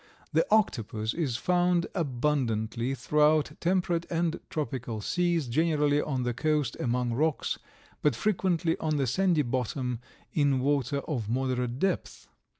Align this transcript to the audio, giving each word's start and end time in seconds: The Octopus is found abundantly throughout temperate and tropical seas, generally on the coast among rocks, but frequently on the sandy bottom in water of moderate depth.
The 0.33 0.47
Octopus 0.49 1.13
is 1.13 1.37
found 1.37 1.85
abundantly 1.93 2.95
throughout 2.95 3.51
temperate 3.61 4.07
and 4.09 4.39
tropical 4.49 4.99
seas, 4.99 5.45
generally 5.47 6.01
on 6.01 6.23
the 6.23 6.33
coast 6.33 6.75
among 6.79 7.13
rocks, 7.13 7.59
but 8.01 8.15
frequently 8.15 8.75
on 8.79 8.95
the 8.97 9.05
sandy 9.05 9.43
bottom 9.43 9.99
in 10.33 10.59
water 10.59 11.01
of 11.01 11.29
moderate 11.29 11.77
depth. 11.77 12.27